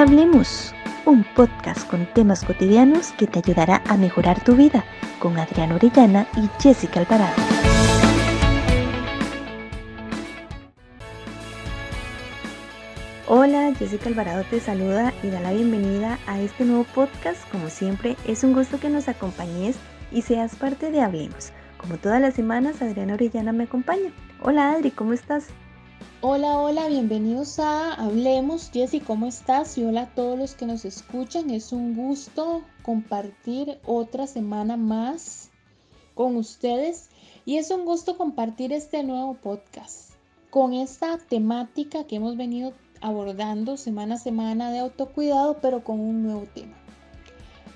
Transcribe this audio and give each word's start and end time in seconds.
Hablemos, 0.00 0.74
un 1.04 1.24
podcast 1.36 1.86
con 1.86 2.06
temas 2.14 2.42
cotidianos 2.42 3.12
que 3.18 3.26
te 3.26 3.40
ayudará 3.40 3.82
a 3.86 3.98
mejorar 3.98 4.42
tu 4.42 4.56
vida 4.56 4.82
con 5.18 5.38
Adriana 5.38 5.74
Orellana 5.74 6.26
y 6.38 6.48
Jessica 6.58 7.00
Alvarado. 7.00 7.36
Hola, 13.28 13.74
Jessica 13.78 14.08
Alvarado 14.08 14.42
te 14.44 14.58
saluda 14.60 15.12
y 15.22 15.28
da 15.28 15.40
la 15.40 15.52
bienvenida 15.52 16.18
a 16.26 16.40
este 16.40 16.64
nuevo 16.64 16.84
podcast. 16.84 17.46
Como 17.50 17.68
siempre, 17.68 18.16
es 18.26 18.42
un 18.42 18.54
gusto 18.54 18.80
que 18.80 18.88
nos 18.88 19.06
acompañes 19.06 19.76
y 20.10 20.22
seas 20.22 20.56
parte 20.56 20.90
de 20.90 21.02
Hablemos. 21.02 21.52
Como 21.76 21.98
todas 21.98 22.22
las 22.22 22.32
semanas, 22.32 22.80
Adriana 22.80 23.12
Orellana 23.12 23.52
me 23.52 23.64
acompaña. 23.64 24.10
Hola 24.40 24.70
Adri, 24.70 24.92
¿cómo 24.92 25.12
estás? 25.12 25.48
Hola, 26.22 26.58
hola, 26.58 26.86
bienvenidos 26.88 27.58
a 27.58 27.94
Hablemos. 27.94 28.70
Jessy, 28.70 29.00
¿cómo 29.00 29.26
estás? 29.26 29.78
Y 29.78 29.84
hola 29.84 30.02
a 30.02 30.14
todos 30.14 30.38
los 30.38 30.54
que 30.54 30.66
nos 30.66 30.84
escuchan. 30.84 31.48
Es 31.48 31.72
un 31.72 31.96
gusto 31.96 32.62
compartir 32.82 33.78
otra 33.86 34.26
semana 34.26 34.76
más 34.76 35.48
con 36.14 36.36
ustedes 36.36 37.08
y 37.46 37.56
es 37.56 37.70
un 37.70 37.86
gusto 37.86 38.18
compartir 38.18 38.74
este 38.74 39.02
nuevo 39.02 39.32
podcast 39.32 40.10
con 40.50 40.74
esta 40.74 41.16
temática 41.16 42.04
que 42.04 42.16
hemos 42.16 42.36
venido 42.36 42.74
abordando 43.00 43.78
semana 43.78 44.16
a 44.16 44.18
semana 44.18 44.70
de 44.70 44.80
autocuidado, 44.80 45.56
pero 45.62 45.82
con 45.82 46.00
un 46.00 46.22
nuevo 46.22 46.44
tema. 46.54 46.76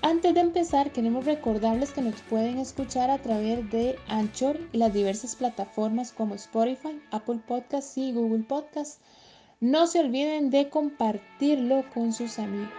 Antes 0.05 0.35
de 0.35 0.39
empezar, 0.41 0.91
queremos 0.91 1.25
recordarles 1.25 1.91
que 1.91 2.03
nos 2.03 2.21
pueden 2.21 2.59
escuchar 2.59 3.09
a 3.09 3.17
través 3.17 3.67
de 3.71 3.95
Anchor 4.07 4.55
y 4.71 4.77
las 4.77 4.93
diversas 4.93 5.35
plataformas 5.35 6.11
como 6.11 6.35
Spotify, 6.35 7.01
Apple 7.09 7.39
Podcasts 7.47 7.97
y 7.97 8.13
Google 8.13 8.43
Podcasts. 8.43 8.99
No 9.61 9.87
se 9.87 10.01
olviden 10.01 10.51
de 10.51 10.69
compartirlo 10.69 11.83
con 11.91 12.13
sus 12.13 12.37
amigos. 12.37 12.69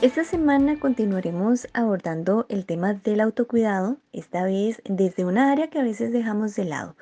Esta 0.00 0.22
semana 0.22 0.78
continuaremos 0.78 1.66
abordando 1.72 2.46
el 2.48 2.66
tema 2.66 2.94
del 2.94 3.22
autocuidado, 3.22 3.96
esta 4.12 4.44
vez 4.44 4.80
desde 4.84 5.24
una 5.24 5.50
área 5.50 5.70
que 5.70 5.80
a 5.80 5.82
veces 5.82 6.12
dejamos 6.12 6.54
de 6.54 6.66
lado, 6.66 6.94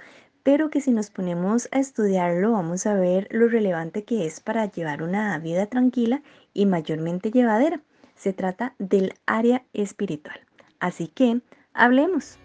pero 0.49 0.71
que 0.71 0.81
si 0.81 0.93
nos 0.93 1.11
ponemos 1.11 1.69
a 1.73 1.79
estudiarlo 1.79 2.53
vamos 2.53 2.87
a 2.87 2.95
ver 2.95 3.29
lo 3.31 3.49
relevante 3.49 4.05
que 4.05 4.25
es 4.25 4.41
para 4.41 4.65
llevar 4.65 5.03
una 5.03 5.39
vida 5.39 5.67
tranquila 5.67 6.23
y 6.55 6.65
mayormente 6.65 7.31
llevadera. 7.31 7.83
Se 8.15 8.33
trata 8.33 8.75
del 8.79 9.13
área 9.27 9.67
espiritual. 9.75 10.41
Así 10.81 11.09
que, 11.09 11.43
hablemos. 11.75 12.39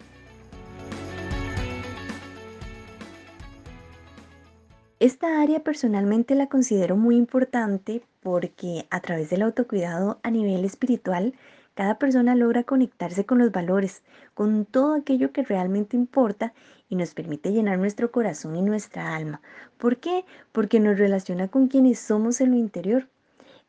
Esta 5.00 5.40
área 5.40 5.60
personalmente 5.60 6.34
la 6.34 6.48
considero 6.48 6.96
muy 6.96 7.16
importante 7.16 8.02
porque 8.20 8.86
a 8.90 9.00
través 9.00 9.30
del 9.30 9.40
autocuidado 9.40 10.18
a 10.22 10.30
nivel 10.30 10.66
espiritual, 10.66 11.32
cada 11.74 11.98
persona 11.98 12.34
logra 12.34 12.64
conectarse 12.64 13.26
con 13.26 13.38
los 13.38 13.52
valores, 13.52 14.02
con 14.34 14.64
todo 14.64 14.94
aquello 14.94 15.32
que 15.32 15.42
realmente 15.42 15.96
importa 15.96 16.54
y 16.88 16.96
nos 16.96 17.14
permite 17.14 17.52
llenar 17.52 17.78
nuestro 17.78 18.10
corazón 18.10 18.56
y 18.56 18.62
nuestra 18.62 19.14
alma. 19.14 19.40
¿Por 19.78 19.98
qué? 19.98 20.24
Porque 20.52 20.80
nos 20.80 20.98
relaciona 20.98 21.48
con 21.48 21.68
quienes 21.68 21.98
somos 21.98 22.40
en 22.40 22.52
lo 22.52 22.56
interior. 22.56 23.08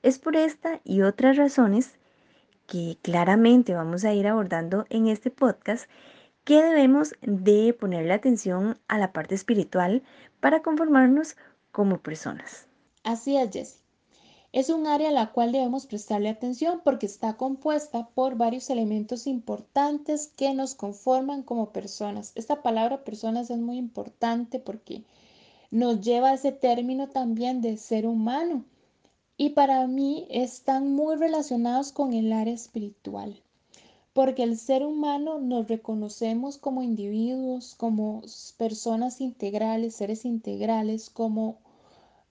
Es 0.03 0.19
por 0.19 0.35
esta 0.35 0.79
y 0.83 1.01
otras 1.01 1.37
razones 1.37 1.95
que 2.67 2.97
claramente 3.01 3.73
vamos 3.73 4.05
a 4.05 4.13
ir 4.13 4.27
abordando 4.27 4.85
en 4.89 5.07
este 5.07 5.31
podcast 5.31 5.89
que 6.43 6.61
debemos 6.61 7.15
de 7.21 7.73
ponerle 7.73 8.13
atención 8.13 8.77
a 8.87 8.99
la 8.99 9.11
parte 9.11 9.35
espiritual 9.35 10.03
para 10.39 10.61
conformarnos 10.61 11.35
como 11.71 11.97
personas. 11.97 12.67
Así 13.03 13.37
es, 13.37 13.49
Jessie. 13.51 13.84
Es 14.55 14.69
un 14.69 14.87
área 14.87 15.09
a 15.09 15.11
la 15.11 15.33
cual 15.33 15.51
debemos 15.51 15.85
prestarle 15.85 16.29
atención 16.29 16.79
porque 16.81 17.07
está 17.07 17.35
compuesta 17.35 18.07
por 18.15 18.37
varios 18.37 18.69
elementos 18.69 19.27
importantes 19.27 20.31
que 20.37 20.53
nos 20.53 20.75
conforman 20.75 21.43
como 21.43 21.73
personas. 21.73 22.31
Esta 22.35 22.61
palabra 22.61 23.03
personas 23.03 23.49
es 23.49 23.57
muy 23.57 23.75
importante 23.75 24.61
porque 24.61 25.03
nos 25.71 25.99
lleva 25.99 26.29
a 26.29 26.35
ese 26.35 26.53
término 26.53 27.09
también 27.09 27.59
de 27.59 27.75
ser 27.75 28.07
humano 28.07 28.63
y 29.35 29.49
para 29.49 29.85
mí 29.88 30.25
están 30.29 30.89
muy 30.89 31.17
relacionados 31.17 31.91
con 31.91 32.13
el 32.13 32.31
área 32.31 32.53
espiritual, 32.53 33.41
porque 34.13 34.44
el 34.44 34.57
ser 34.57 34.85
humano 34.85 35.38
nos 35.38 35.67
reconocemos 35.67 36.57
como 36.57 36.81
individuos, 36.81 37.75
como 37.75 38.21
personas 38.55 39.19
integrales, 39.19 39.95
seres 39.95 40.23
integrales, 40.23 41.09
como 41.09 41.57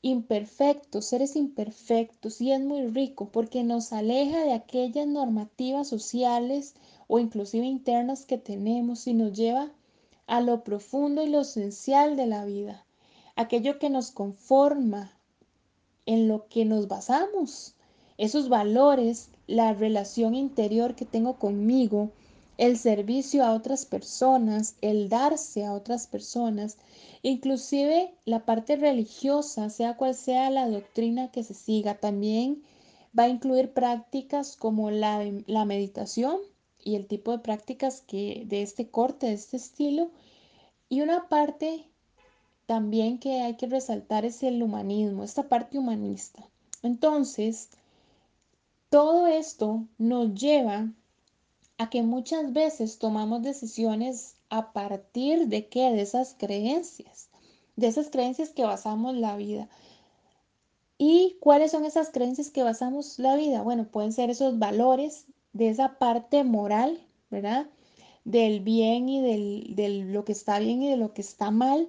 imperfectos, 0.05 1.07
seres 1.07 1.35
imperfectos, 1.35 2.39
y 2.43 2.53
es 2.53 2.61
muy 2.61 2.89
rico 2.89 3.31
porque 3.33 3.65
nos 3.65 3.91
aleja 3.91 4.45
de 4.45 4.53
aquellas 4.53 5.07
normativas 5.07 5.89
sociales 5.89 6.75
o 7.07 7.19
inclusive 7.19 7.65
internas 7.65 8.27
que 8.27 8.37
tenemos 8.37 9.07
y 9.07 9.15
nos 9.15 9.33
lleva 9.33 9.71
a 10.27 10.43
lo 10.43 10.63
profundo 10.63 11.23
y 11.23 11.31
lo 11.31 11.41
esencial 11.41 12.17
de 12.17 12.27
la 12.27 12.45
vida, 12.45 12.85
aquello 13.35 13.79
que 13.79 13.89
nos 13.89 14.11
conforma, 14.11 15.11
en 16.05 16.29
lo 16.29 16.49
que 16.49 16.67
nos 16.67 16.87
basamos, 16.87 17.75
esos 18.19 18.51
valores, 18.51 19.31
la 19.47 19.73
relación 19.73 20.35
interior 20.35 20.97
que 20.97 21.07
tengo 21.07 21.39
conmigo, 21.39 22.11
el 22.59 22.77
servicio 22.77 23.43
a 23.43 23.55
otras 23.55 23.87
personas, 23.87 24.77
el 24.83 25.09
darse 25.09 25.65
a 25.65 25.73
otras 25.73 26.07
personas, 26.07 26.77
inclusive 27.25 28.15
la 28.27 28.45
parte 28.45 28.77
religiosa, 28.77 29.71
sea 29.71 29.97
cual 29.97 30.15
sea 30.15 30.51
la 30.51 30.69
doctrina 30.69 31.31
que 31.33 31.43
se 31.43 31.55
siga, 31.55 31.95
también 31.95 32.63
va 33.19 33.25
a 33.25 33.29
incluir 33.29 33.73
prácticas 33.73 34.57
como 34.57 34.91
la, 34.91 35.25
meditación 35.65 36.37
y 36.83 36.97
el 36.97 37.07
tipo 37.07 37.33
de 37.33 37.39
prácticas 37.39 38.03
que 38.03 38.45
de 38.47 38.61
este 38.61 38.91
corte, 38.91 39.29
de 39.29 39.33
este 39.33 39.57
estilo, 39.57 40.11
y 40.91 41.01
una 41.01 41.29
parte 41.31 41.89
también 42.67 43.19
que 43.19 43.41
hay 43.41 43.55
que 43.55 43.69
resaltar 43.69 44.27
es 44.27 44.43
el 44.43 44.63
humanismo, 44.63 45.25
esta 45.25 45.49
parte 45.49 45.79
humanista. 45.79 46.47
Entonces, 46.83 47.71
todo 48.91 49.27
esto 49.29 49.87
nos 49.97 50.35
lleva 50.35 50.93
a 51.79 51.89
que 51.89 52.03
muchas 52.03 52.53
veces 52.53 52.99
tomamos 52.99 53.43
decisiones 53.43 54.37
a 54.57 54.73
partir 54.73 55.49
de 55.49 55.69
qué? 55.69 55.91
De 55.91 56.03
esas 56.03 56.37
creencias, 56.39 57.29
de 57.75 57.89
esas 57.89 58.09
creencias 58.09 58.51
que 58.51 58.63
basamos 58.63 59.15
la 59.17 59.37
vida. 59.37 59.69
¿Y 60.97 61.37
cuáles 61.41 61.73
son 61.73 61.85
esas 61.85 62.11
creencias 62.11 62.51
que 62.51 62.63
basamos 62.63 63.19
la 63.19 63.35
vida? 63.35 63.63
Bueno, 63.63 63.89
pueden 63.91 64.13
ser 64.13 64.31
esos 64.31 64.61
valores 64.61 65.27
de 65.53 65.71
esa 65.71 65.99
parte 65.99 66.45
moral, 66.45 67.01
¿verdad? 67.31 67.67
Del 68.25 68.61
bien 68.61 69.09
y 69.09 69.21
del, 69.21 69.75
de 69.75 69.89
lo 69.89 70.25
que 70.25 70.33
está 70.33 70.61
bien 70.61 70.83
y 70.83 70.89
de 70.89 70.97
lo 70.97 71.13
que 71.15 71.23
está 71.23 71.51
mal, 71.51 71.89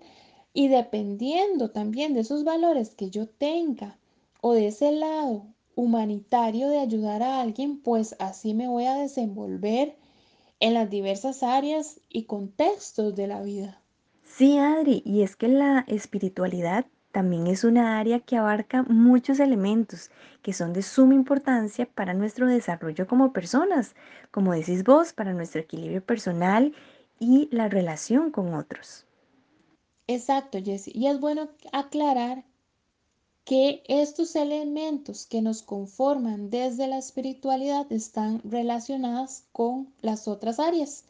y 0.52 0.68
dependiendo 0.68 1.70
también 1.70 2.16
de 2.16 2.22
esos 2.22 2.44
valores 2.44 2.96
que 2.96 3.12
yo 3.12 3.28
tenga 3.28 4.00
o 4.42 4.54
de 4.54 4.68
ese 4.68 4.92
lado 4.92 5.46
humanitario 5.75 6.70
de 6.70 6.80
ayudar 6.80 7.22
a 7.22 7.42
alguien, 7.42 7.80
pues 7.80 8.16
así 8.18 8.56
me 8.56 8.68
voy 8.68 8.86
a 8.86 8.96
desenvolver 8.96 9.96
en 10.66 10.74
las 10.74 10.90
diversas 10.90 11.44
áreas 11.44 12.00
y 12.09 12.24
contextos 12.24 13.16
de 13.16 13.28
la 13.28 13.44
vida. 13.44 13.80
Sí, 14.24 14.58
Adri, 14.58 15.03
y 15.06 15.22
es 15.22 15.36
que 15.36 15.48
la 15.48 15.86
espiritualidad 15.88 16.88
también 17.12 17.46
es 17.46 17.64
una 17.64 18.00
área 18.00 18.20
que 18.20 18.36
abarca 18.36 18.81
muchos 18.81 19.40
elementos 19.40 20.09
que 20.42 20.54
son 20.54 20.74
de 20.74 20.81
suma 20.81 21.14
importancia 21.14 21.86
para 21.86 22.16
nuestro 22.16 22.48
desarrollo 22.48 23.06
como 23.06 23.31
personas, 23.31 23.96
como 24.31 24.54
decís 24.54 24.84
vos, 24.84 25.14
para 25.14 25.34
nuestro 25.34 25.62
equilibrio 25.62 26.04
personal 26.04 26.74
y 27.20 27.48
la 27.52 27.70
relación 27.70 28.31
con 28.31 28.56
otros. 28.56 29.06
Exacto, 30.08 30.58
Jesse. 30.64 30.90
Y 30.96 31.06
es 31.06 31.20
bueno 31.20 31.50
aclarar 31.74 32.44
que 33.45 33.83
estos 33.88 34.36
elementos 34.36 35.27
que 35.27 35.44
nos 35.44 35.62
conforman 35.62 36.50
desde 36.50 36.88
la 36.88 36.97
espiritualidad 36.97 37.86
están 37.92 38.42
relacionadas 38.44 39.45
con 39.51 39.94
las 40.01 40.27
otras 40.27 40.59
áreas, 40.59 41.06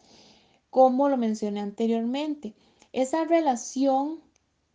como 0.69 1.07
lo 1.07 1.15
mencioné 1.15 1.61
anteriormente. 1.61 2.53
Esa 2.91 3.23
relación, 3.23 4.19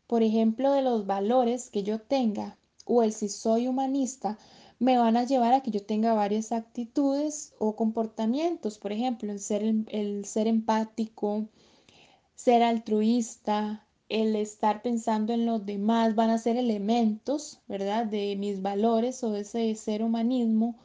por 0.06 0.22
ejemplo, 0.22 0.72
de 0.72 0.80
los 0.80 1.06
valores 1.06 1.68
que 1.68 1.82
yo 1.82 2.00
tenga 2.00 2.56
o 2.86 3.02
el 3.02 3.12
si 3.12 3.28
soy 3.28 3.68
humanista, 3.68 4.38
me 4.78 4.96
van 4.96 5.18
a 5.18 5.24
llevar 5.24 5.52
a 5.52 5.60
que 5.60 5.70
yo 5.70 5.84
tenga 5.84 6.14
varias 6.14 6.52
actitudes 6.52 7.52
o 7.58 7.76
comportamientos, 7.76 8.78
por 8.78 8.92
ejemplo, 8.92 9.30
el 9.30 9.38
ser, 9.38 9.62
el 9.88 10.24
ser 10.24 10.46
empático, 10.46 11.46
ser 12.34 12.62
altruista, 12.62 13.86
el 14.10 14.34
estar 14.36 14.82
pensando 14.82 15.32
en 15.32 15.46
los 15.46 15.64
demás 15.64 16.14
van 16.16 16.30
a 16.30 16.38
ser 16.38 16.56
elementos, 16.56 17.60
¿verdad? 17.68 18.04
De 18.04 18.36
mis 18.36 18.60
valores 18.60 19.22
o 19.24 19.30
de 19.30 19.40
ese 19.40 19.74
ser 19.76 20.02
humanismo. 20.02 20.76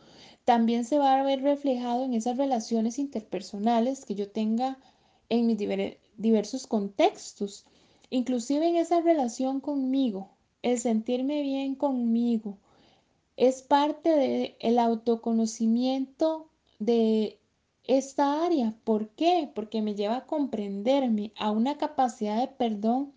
También 0.46 0.86
se 0.86 1.00
va 1.00 1.20
a 1.20 1.24
ver 1.24 1.42
reflejado 1.42 2.06
en 2.06 2.14
esas 2.14 2.38
relaciones 2.38 3.00
interpersonales 3.00 4.06
que 4.06 4.14
yo 4.14 4.30
tenga 4.30 4.78
en 5.30 5.48
mis 5.48 5.58
diversos 6.18 6.68
contextos, 6.68 7.66
inclusive 8.12 8.68
en 8.68 8.76
esa 8.76 9.02
relación 9.02 9.60
conmigo, 9.60 10.30
el 10.62 10.78
sentirme 10.80 11.42
bien 11.42 11.74
conmigo, 11.74 12.60
es 13.38 13.64
parte 13.64 14.56
del 14.60 14.80
autoconocimiento 14.80 16.48
de 16.78 17.40
esta 17.86 18.46
área. 18.46 18.76
¿Por 18.84 19.10
qué? 19.10 19.50
Porque 19.54 19.82
me 19.82 19.96
lleva 19.96 20.18
a 20.18 20.26
comprenderme, 20.28 21.34
a 21.38 21.50
una 21.50 21.78
capacidad 21.78 22.40
de 22.40 22.48
perdón 22.48 23.15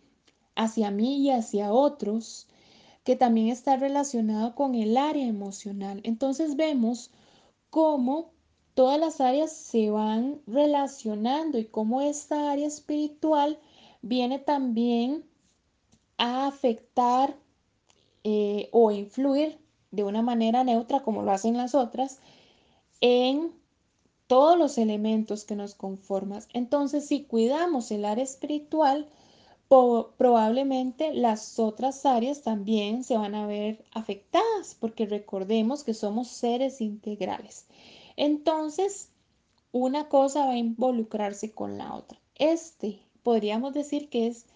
hacia 0.58 0.90
mí 0.90 1.18
y 1.18 1.30
hacia 1.30 1.72
otros, 1.72 2.48
que 3.04 3.14
también 3.14 3.48
está 3.48 3.76
relacionado 3.76 4.54
con 4.56 4.74
el 4.74 4.96
área 4.96 5.26
emocional. 5.26 6.00
Entonces 6.02 6.56
vemos 6.56 7.12
cómo 7.70 8.32
todas 8.74 8.98
las 8.98 9.20
áreas 9.20 9.52
se 9.52 9.88
van 9.90 10.40
relacionando 10.48 11.58
y 11.58 11.64
cómo 11.64 12.02
esta 12.02 12.50
área 12.50 12.66
espiritual 12.66 13.58
viene 14.02 14.40
también 14.40 15.24
a 16.18 16.48
afectar 16.48 17.36
eh, 18.24 18.68
o 18.72 18.90
influir 18.90 19.58
de 19.92 20.02
una 20.02 20.22
manera 20.22 20.64
neutra, 20.64 21.00
como 21.00 21.22
lo 21.22 21.30
hacen 21.30 21.56
las 21.56 21.76
otras, 21.76 22.18
en 23.00 23.52
todos 24.26 24.58
los 24.58 24.76
elementos 24.76 25.44
que 25.44 25.54
nos 25.54 25.76
conforman. 25.76 26.42
Entonces, 26.52 27.06
si 27.06 27.22
cuidamos 27.22 27.92
el 27.92 28.04
área 28.04 28.24
espiritual, 28.24 29.08
probablemente 29.68 31.12
las 31.12 31.58
otras 31.58 32.06
áreas 32.06 32.42
también 32.42 33.04
se 33.04 33.18
van 33.18 33.34
a 33.34 33.46
ver 33.46 33.84
afectadas, 33.92 34.76
porque 34.80 35.06
recordemos 35.06 35.84
que 35.84 35.94
somos 35.94 36.28
seres 36.28 36.80
integrales. 36.80 37.66
Entonces, 38.16 39.10
una 39.72 40.08
cosa 40.08 40.46
va 40.46 40.52
a 40.52 40.58
involucrarse 40.58 41.52
con 41.52 41.78
la 41.78 41.94
otra. 41.94 42.18
Este 42.34 43.00
podríamos 43.22 43.74
decir 43.74 44.08
que 44.08 44.26
es 44.26 44.46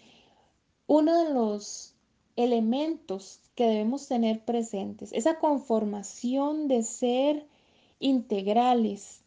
uno 0.87 1.25
de 1.25 1.35
los 1.35 1.95
elementos 2.37 3.41
que 3.55 3.67
debemos 3.67 4.09
tener 4.09 4.45
presentes, 4.45 5.13
esa 5.13 5.39
conformación 5.39 6.69
de 6.69 6.83
ser 6.83 7.47
integrales, 7.99 9.22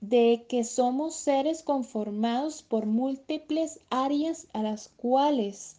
de 0.00 0.44
que 0.48 0.64
somos 0.64 1.14
seres 1.16 1.62
conformados 1.62 2.62
por 2.62 2.86
múltiples 2.86 3.80
áreas 3.90 4.46
a 4.52 4.62
las 4.62 4.88
cuales 4.96 5.76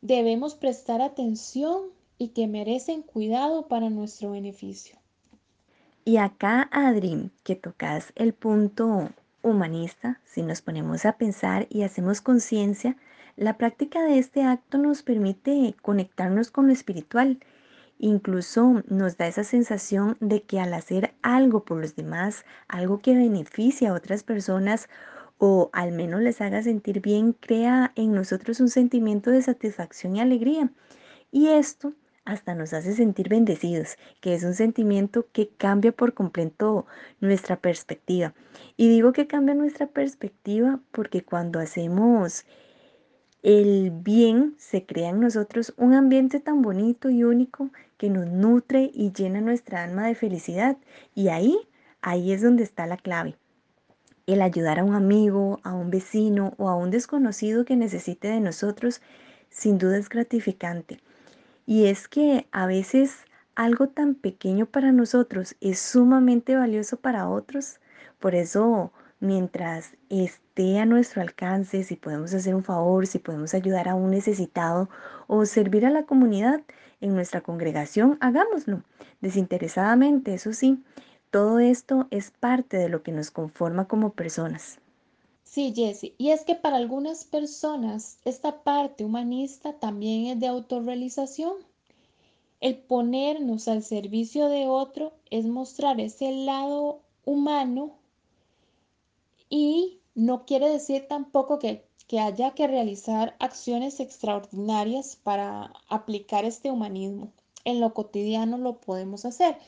debemos 0.00 0.54
prestar 0.54 1.00
atención 1.00 1.82
y 2.18 2.28
que 2.28 2.46
merecen 2.46 3.02
cuidado 3.02 3.66
para 3.66 3.90
nuestro 3.90 4.32
beneficio. 4.32 4.96
Y 6.04 6.18
acá, 6.18 6.68
Adri, 6.70 7.30
que 7.42 7.56
tocas 7.56 8.12
el 8.14 8.32
punto 8.32 9.10
humanista, 9.42 10.20
si 10.24 10.42
nos 10.42 10.62
ponemos 10.62 11.04
a 11.04 11.16
pensar 11.16 11.66
y 11.68 11.82
hacemos 11.82 12.20
conciencia, 12.20 12.96
la 13.36 13.58
práctica 13.58 14.02
de 14.02 14.18
este 14.18 14.42
acto 14.42 14.78
nos 14.78 15.02
permite 15.02 15.74
conectarnos 15.82 16.50
con 16.50 16.68
lo 16.68 16.72
espiritual. 16.72 17.38
Incluso 17.98 18.82
nos 18.88 19.16
da 19.16 19.26
esa 19.26 19.44
sensación 19.44 20.16
de 20.20 20.42
que 20.42 20.60
al 20.60 20.74
hacer 20.74 21.14
algo 21.22 21.64
por 21.64 21.78
los 21.78 21.96
demás, 21.96 22.44
algo 22.68 22.98
que 22.98 23.14
beneficia 23.14 23.90
a 23.90 23.94
otras 23.94 24.22
personas 24.22 24.88
o 25.38 25.70
al 25.72 25.92
menos 25.92 26.20
les 26.20 26.40
haga 26.40 26.62
sentir 26.62 27.00
bien, 27.00 27.32
crea 27.32 27.92
en 27.94 28.12
nosotros 28.12 28.60
un 28.60 28.68
sentimiento 28.68 29.30
de 29.30 29.42
satisfacción 29.42 30.16
y 30.16 30.20
alegría. 30.20 30.70
Y 31.30 31.48
esto 31.48 31.92
hasta 32.24 32.54
nos 32.54 32.72
hace 32.72 32.92
sentir 32.92 33.28
bendecidos, 33.28 33.96
que 34.20 34.34
es 34.34 34.42
un 34.44 34.54
sentimiento 34.54 35.26
que 35.32 35.48
cambia 35.48 35.92
por 35.92 36.12
completo 36.12 36.86
nuestra 37.20 37.56
perspectiva. 37.56 38.34
Y 38.76 38.88
digo 38.88 39.12
que 39.12 39.26
cambia 39.26 39.54
nuestra 39.54 39.86
perspectiva 39.86 40.80
porque 40.90 41.22
cuando 41.22 41.60
hacemos 41.60 42.44
el 43.42 43.92
bien, 43.92 44.56
se 44.58 44.84
crea 44.84 45.10
en 45.10 45.20
nosotros 45.20 45.72
un 45.76 45.94
ambiente 45.94 46.40
tan 46.40 46.62
bonito 46.62 47.10
y 47.10 47.22
único 47.22 47.70
que 47.96 48.10
nos 48.10 48.26
nutre 48.26 48.90
y 48.92 49.12
llena 49.12 49.40
nuestra 49.40 49.84
alma 49.84 50.06
de 50.06 50.14
felicidad. 50.14 50.76
Y 51.14 51.28
ahí, 51.28 51.56
ahí 52.02 52.32
es 52.32 52.42
donde 52.42 52.62
está 52.62 52.86
la 52.86 52.96
clave. 52.96 53.36
El 54.26 54.42
ayudar 54.42 54.78
a 54.78 54.84
un 54.84 54.94
amigo, 54.94 55.60
a 55.62 55.72
un 55.72 55.90
vecino 55.90 56.54
o 56.58 56.68
a 56.68 56.76
un 56.76 56.90
desconocido 56.90 57.64
que 57.64 57.76
necesite 57.76 58.28
de 58.28 58.40
nosotros, 58.40 59.00
sin 59.50 59.78
duda 59.78 59.98
es 59.98 60.08
gratificante. 60.08 61.00
Y 61.64 61.86
es 61.86 62.08
que 62.08 62.46
a 62.52 62.66
veces 62.66 63.24
algo 63.54 63.88
tan 63.88 64.14
pequeño 64.14 64.66
para 64.66 64.92
nosotros 64.92 65.56
es 65.60 65.78
sumamente 65.78 66.56
valioso 66.56 66.98
para 66.98 67.28
otros. 67.28 67.80
Por 68.18 68.34
eso, 68.34 68.92
mientras 69.20 69.96
a 70.56 70.86
nuestro 70.86 71.20
alcance, 71.20 71.84
si 71.84 71.96
podemos 71.96 72.32
hacer 72.32 72.54
un 72.54 72.64
favor, 72.64 73.06
si 73.06 73.18
podemos 73.18 73.52
ayudar 73.52 73.88
a 73.88 73.94
un 73.94 74.10
necesitado 74.10 74.88
o 75.26 75.44
servir 75.44 75.84
a 75.84 75.90
la 75.90 76.04
comunidad 76.04 76.62
en 77.02 77.14
nuestra 77.14 77.42
congregación, 77.42 78.16
hagámoslo. 78.20 78.82
Desinteresadamente, 79.20 80.32
eso 80.32 80.54
sí, 80.54 80.82
todo 81.30 81.58
esto 81.58 82.08
es 82.10 82.30
parte 82.30 82.78
de 82.78 82.88
lo 82.88 83.02
que 83.02 83.12
nos 83.12 83.30
conforma 83.30 83.86
como 83.86 84.14
personas. 84.14 84.78
Sí, 85.44 85.74
Jesse, 85.76 86.14
y 86.16 86.30
es 86.30 86.44
que 86.44 86.54
para 86.54 86.76
algunas 86.76 87.26
personas 87.26 88.18
esta 88.24 88.62
parte 88.62 89.04
humanista 89.04 89.74
también 89.74 90.26
es 90.26 90.40
de 90.40 90.46
autorrealización. 90.46 91.52
El 92.60 92.78
ponernos 92.78 93.68
al 93.68 93.82
servicio 93.82 94.48
de 94.48 94.66
otro 94.66 95.12
es 95.30 95.44
mostrar 95.44 96.00
ese 96.00 96.32
lado 96.32 97.02
humano 97.26 97.92
y 99.50 100.00
no 100.16 100.46
quiere 100.46 100.70
decir 100.70 101.06
tampoco 101.08 101.60
que, 101.60 101.84
haya 102.18 102.52
que 102.52 102.66
realizar 102.66 103.36
acciones 103.38 104.00
extraordinarias 104.00 105.16
para 105.22 105.72
aplicar 105.88 106.44
este 106.44 106.70
humanismo. 106.70 107.32
En 107.64 107.80
lo 107.80 107.92
cotidiano 107.94 108.56
lo 108.56 108.80
podemos 108.80 109.24
hacer. 109.26 109.58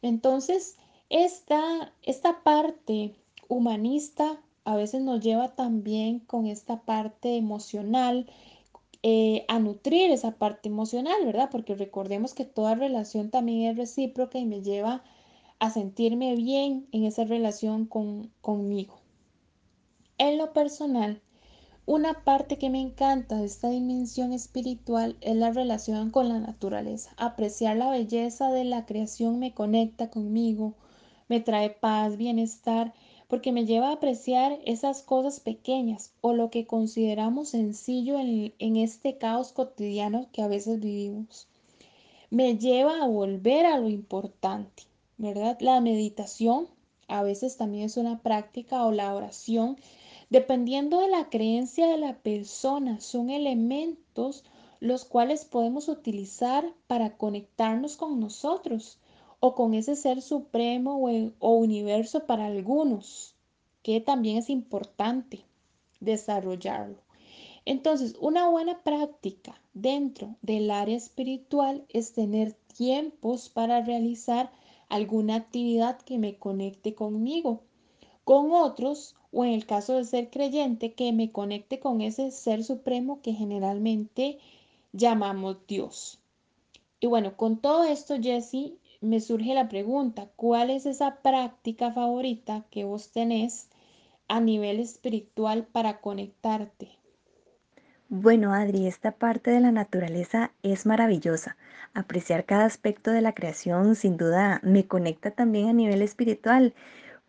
Entonces, 0.00 0.76
esta, 1.10 1.92
esta 2.02 2.42
parte 2.42 3.14
humanista 3.48 4.40
a 4.64 4.76
veces 4.76 5.02
nos 5.02 5.20
lleva 5.20 5.54
también 5.54 6.20
con 6.20 6.46
esta 6.46 6.80
parte 6.80 7.36
emocional, 7.36 8.30
eh, 9.02 9.44
a 9.48 9.58
nutrir 9.58 10.10
esa 10.10 10.32
parte 10.32 10.68
emocional, 10.68 11.24
¿verdad? 11.24 11.50
Porque 11.50 11.74
recordemos 11.74 12.34
que 12.34 12.44
toda 12.44 12.74
relación 12.74 13.30
también 13.30 13.70
es 13.70 13.76
recíproca 13.76 14.38
y 14.38 14.46
me 14.46 14.62
lleva 14.62 15.02
a 15.58 15.70
sentirme 15.70 16.34
bien 16.34 16.86
en 16.92 17.04
esa 17.04 17.24
relación 17.24 17.86
con, 17.86 18.30
conmigo. 18.40 18.98
En 20.18 20.36
lo 20.36 20.52
personal, 20.52 21.22
una 21.86 22.24
parte 22.24 22.58
que 22.58 22.70
me 22.70 22.80
encanta 22.80 23.36
de 23.36 23.46
esta 23.46 23.70
dimensión 23.70 24.32
espiritual 24.32 25.16
es 25.20 25.36
la 25.36 25.52
relación 25.52 26.10
con 26.10 26.28
la 26.28 26.40
naturaleza. 26.40 27.14
Apreciar 27.16 27.76
la 27.76 27.90
belleza 27.90 28.50
de 28.50 28.64
la 28.64 28.84
creación 28.84 29.38
me 29.38 29.54
conecta 29.54 30.10
conmigo, 30.10 30.74
me 31.28 31.38
trae 31.38 31.70
paz, 31.70 32.16
bienestar 32.16 32.92
porque 33.28 33.52
me 33.52 33.64
lleva 33.64 33.90
a 33.90 33.92
apreciar 33.92 34.58
esas 34.64 35.02
cosas 35.02 35.38
pequeñas 35.38 36.12
o 36.20 36.32
lo 36.32 36.50
que 36.50 36.66
consideramos 36.66 37.50
sencillo 37.50 38.18
en, 38.18 38.54
en 38.58 38.76
este 38.76 39.18
caos 39.18 39.52
cotidiano 39.52 40.26
que 40.32 40.42
a 40.42 40.48
veces 40.48 40.80
vivimos. 40.80 41.46
Me 42.30 42.58
lleva 42.58 43.02
a 43.02 43.06
volver 43.06 43.66
a 43.66 43.78
lo 43.78 43.88
importante, 43.88 44.82
¿verdad? 45.16 45.58
La 45.60 45.80
meditación 45.80 46.66
a 47.08 47.22
veces 47.22 47.56
también 47.56 47.84
es 47.84 47.96
una 47.96 48.18
práctica 48.18 48.84
o 48.84 48.92
la 48.92 49.14
oración, 49.14 49.78
dependiendo 50.30 51.00
de 51.00 51.08
la 51.08 51.28
creencia 51.30 51.86
de 51.88 51.98
la 51.98 52.18
persona, 52.18 53.00
son 53.00 53.30
elementos 53.30 54.44
los 54.80 55.04
cuales 55.04 55.44
podemos 55.44 55.88
utilizar 55.88 56.72
para 56.86 57.16
conectarnos 57.16 57.96
con 57.96 58.20
nosotros 58.20 58.98
o 59.40 59.54
con 59.54 59.74
ese 59.74 59.96
ser 59.96 60.22
supremo 60.22 61.00
o, 61.38 61.52
universo 61.52 62.26
para 62.26 62.46
algunos, 62.46 63.34
que 63.82 64.00
también 64.00 64.38
es 64.38 64.50
importante 64.50 65.44
desarrollarlo. 66.00 67.02
Entonces, 67.64 68.16
una 68.20 68.48
buena 68.48 68.82
práctica 68.82 69.60
dentro 69.74 70.36
del 70.42 70.70
área 70.70 70.96
espiritual 70.96 71.84
es 71.88 72.12
tener 72.12 72.54
tiempos 72.76 73.48
para 73.48 73.82
realizar 73.82 74.50
alguna 74.88 75.36
actividad 75.36 76.00
que 76.00 76.18
me 76.18 76.38
conecte 76.38 76.94
conmigo, 76.94 77.62
con 78.24 78.52
otros, 78.52 79.16
o 79.32 79.44
en 79.44 79.52
el 79.52 79.66
caso 79.66 79.94
de 79.94 80.04
ser 80.04 80.30
creyente, 80.30 80.92
que 80.92 81.12
me 81.12 81.30
conecte 81.30 81.80
con 81.80 82.00
ese 82.00 82.30
ser 82.30 82.64
supremo 82.64 83.20
que 83.22 83.32
generalmente 83.32 84.38
llamamos 84.92 85.58
Dios. 85.66 86.18
Y 87.00 87.06
bueno, 87.06 87.36
con 87.36 87.58
todo 87.58 87.84
esto, 87.84 88.16
Jesse, 88.20 88.72
me 89.00 89.20
surge 89.20 89.54
la 89.54 89.68
pregunta, 89.68 90.28
¿cuál 90.34 90.70
es 90.70 90.86
esa 90.86 91.16
práctica 91.22 91.92
favorita 91.92 92.64
que 92.70 92.84
vos 92.84 93.10
tenés 93.10 93.68
a 94.26 94.40
nivel 94.40 94.80
espiritual 94.80 95.66
para 95.66 96.00
conectarte? 96.00 96.88
Bueno, 98.10 98.54
Adri, 98.54 98.86
esta 98.86 99.12
parte 99.12 99.50
de 99.50 99.60
la 99.60 99.70
naturaleza 99.70 100.52
es 100.62 100.86
maravillosa. 100.86 101.56
Apreciar 101.92 102.46
cada 102.46 102.64
aspecto 102.64 103.10
de 103.10 103.20
la 103.20 103.34
creación 103.34 103.94
sin 103.94 104.16
duda 104.16 104.60
me 104.62 104.86
conecta 104.86 105.30
también 105.30 105.68
a 105.68 105.72
nivel 105.74 106.00
espiritual 106.00 106.74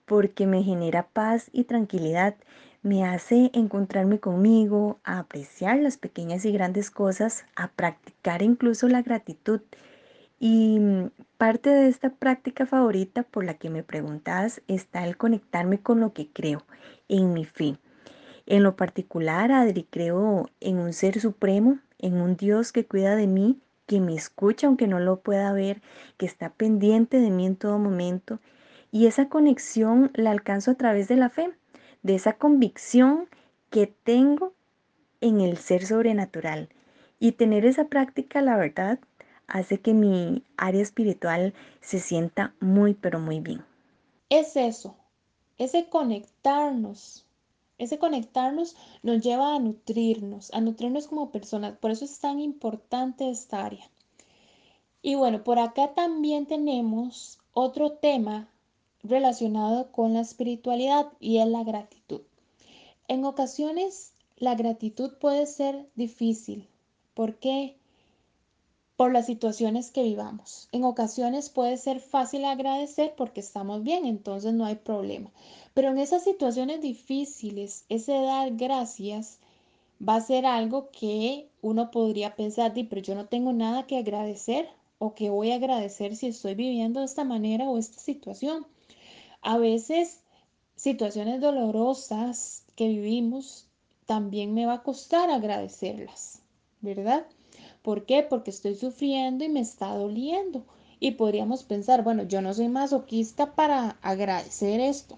porque 0.10 0.48
me 0.48 0.64
genera 0.64 1.04
paz 1.04 1.52
y 1.54 1.66
tranquilidad. 1.66 2.36
me 2.82 3.04
hace 3.04 3.52
encontrarme 3.54 4.20
conmigo, 4.20 5.00
a 5.04 5.20
apreciar 5.20 5.78
las 5.80 5.98
pequeñas 5.98 6.46
y 6.46 6.52
grandes 6.52 6.90
cosas, 6.90 7.46
a 7.56 7.68
practicar 7.68 8.42
incluso 8.42 8.88
la 8.88 9.04
gratitud. 9.04 9.62
Y 10.40 10.80
mm, 10.80 11.12
parte 11.38 11.70
de 11.70 11.90
esta 11.90 12.10
práctica 12.10 12.66
favorita 12.66 13.22
por 13.24 13.46
la 13.46 13.54
que 13.54 13.70
me 13.70 13.84
preguntas 13.84 14.62
está 14.68 15.06
el 15.06 15.16
conectarme 15.16 15.80
con 15.80 16.00
lo 16.00 16.14
que 16.14 16.28
creo, 16.30 16.64
en 17.08 17.34
mi 17.34 17.46
fe. 17.46 17.78
En 18.48 18.64
lo 18.64 18.76
particular, 18.76 19.52
Adri, 19.52 19.84
creo 19.84 20.50
en 20.60 20.80
un 20.80 20.94
ser 20.94 21.20
supremo, 21.22 21.78
en 22.00 22.16
un 22.20 22.36
Dios 22.36 22.72
que 22.72 22.86
cuida 22.88 23.16
de 23.16 23.28
mí, 23.28 23.60
que 23.86 24.00
me 24.00 24.16
escucha 24.16 24.66
aunque 24.66 24.88
no 24.88 25.00
lo 25.00 25.20
pueda 25.20 25.54
ver, 25.54 25.82
que 26.18 26.26
está 26.26 26.50
pendiente 26.50 27.20
de 27.20 27.30
mí 27.30 27.46
en 27.46 27.58
todo 27.58 27.78
momento. 27.78 28.40
Y 28.92 29.08
esa 29.08 29.30
conexión 29.30 30.12
la 30.14 30.32
alcanzo 30.32 30.72
a 30.72 30.76
través 30.76 31.08
de 31.08 31.16
la 31.16 31.30
fe, 31.30 31.52
de 32.04 32.16
esa 32.16 32.34
convicción 32.34 33.28
que 33.70 33.88
tengo 33.88 34.54
en 35.22 35.42
el 35.42 35.58
ser 35.58 35.86
sobrenatural. 35.86 36.70
Y 37.20 37.34
tener 37.34 37.66
esa 37.66 37.86
práctica, 37.86 38.42
la 38.42 38.58
verdad, 38.58 39.00
hace 39.48 39.80
que 39.80 39.94
mi 39.94 40.44
área 40.58 40.82
espiritual 40.82 41.54
se 41.82 42.00
sienta 42.00 42.54
muy, 42.60 42.94
pero 42.94 43.20
muy 43.20 43.40
bien. 43.40 43.64
Es 44.30 44.56
eso, 44.56 44.96
ese 45.58 45.90
conectarnos 45.90 47.26
ese 47.80 47.98
conectarnos 47.98 48.76
nos 49.04 49.22
lleva 49.22 49.56
a 49.56 49.60
nutrirnos, 49.60 50.54
a 50.54 50.60
nutrirnos 50.60 51.08
como 51.08 51.32
personas. 51.32 51.78
Por 51.78 51.92
eso 51.92 52.04
es 52.04 52.20
tan 52.20 52.40
importante 52.42 53.30
esta 53.30 53.66
área. 53.66 53.90
Y 55.02 55.16
bueno, 55.16 55.46
por 55.46 55.60
acá 55.60 55.94
también 55.94 56.46
tenemos 56.46 57.40
otro 57.54 57.94
tema 57.94 58.50
relacionado 59.04 59.92
con 59.92 60.14
la 60.14 60.22
espiritualidad 60.22 61.08
y 61.20 61.38
es 61.38 61.48
la 61.48 61.64
gratitud. 61.64 62.22
En 63.08 63.26
ocasiones 63.26 64.14
la 64.38 64.56
gratitud 64.56 65.14
puede 65.20 65.46
ser 65.46 65.88
difícil. 65.96 66.68
¿Por 67.14 67.36
qué? 67.36 67.76
por 69.00 69.14
las 69.14 69.28
situaciones 69.28 69.92
que 69.92 70.04
vivamos. 70.04 70.68
En 70.74 70.84
ocasiones 70.84 71.50
puede 71.50 71.78
ser 71.78 72.02
fácil 72.02 72.44
agradecer 72.44 73.14
porque 73.16 73.40
estamos 73.40 73.82
bien, 73.82 74.06
entonces 74.06 74.54
no 74.54 74.66
hay 74.66 74.76
problema. 74.76 75.32
Pero 75.74 75.88
en 75.88 76.00
esas 76.00 76.26
situaciones 76.26 76.82
difíciles, 76.82 77.86
ese 77.88 78.12
dar 78.12 78.58
gracias 78.58 79.40
va 80.06 80.16
a 80.16 80.22
ser 80.22 80.46
algo 80.46 80.90
que 80.92 81.48
uno 81.62 81.92
podría 81.92 82.36
pensar, 82.36 82.74
pero 82.74 83.02
yo 83.02 83.16
no 83.16 83.28
tengo 83.28 83.54
nada 83.54 83.88
que 83.88 83.98
agradecer 83.98 84.68
o 84.98 85.16
que 85.16 85.30
voy 85.30 85.52
a 85.52 85.56
agradecer 85.56 86.18
si 86.18 86.28
estoy 86.28 86.56
viviendo 86.56 87.00
de 87.00 87.06
esta 87.06 87.24
manera 87.24 87.70
o 87.70 87.78
esta 87.78 88.02
situación. 88.02 88.68
A 89.42 89.58
veces 89.58 90.22
situaciones 90.76 91.42
dolorosas 91.42 92.64
que 92.76 92.88
vivimos 92.88 93.68
también 94.06 94.54
me 94.54 94.66
va 94.66 94.74
a 94.74 94.84
costar 94.84 95.30
agradecerlas, 95.30 96.42
¿verdad? 96.82 97.26
¿Por 97.82 98.06
qué? 98.06 98.24
Porque 98.24 98.52
estoy 98.52 98.76
sufriendo 98.76 99.44
y 99.44 99.50
me 99.50 99.60
está 99.60 99.94
doliendo. 99.94 100.64
Y 101.00 101.12
podríamos 101.12 101.64
pensar, 101.64 102.04
bueno, 102.04 102.24
yo 102.24 102.42
no 102.42 102.54
soy 102.54 102.68
masoquista 102.68 103.54
para 103.56 103.98
agradecer 104.02 104.82
esto, 104.82 105.18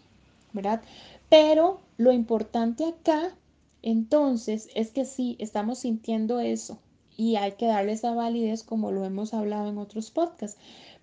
¿verdad? 0.53 0.81
Pero 1.29 1.79
lo 1.97 2.11
importante 2.11 2.85
acá, 2.85 3.35
entonces, 3.81 4.69
es 4.75 4.91
que 4.91 5.05
sí, 5.05 5.35
estamos 5.39 5.79
sintiendo 5.79 6.39
eso 6.39 6.77
y 7.17 7.35
hay 7.35 7.53
que 7.53 7.67
darle 7.67 7.93
esa 7.93 8.13
validez 8.13 8.63
como 8.63 8.91
lo 8.91 9.05
hemos 9.05 9.33
hablado 9.33 9.69
en 9.69 9.77
otros 9.77 10.11
podcasts. 10.11 10.59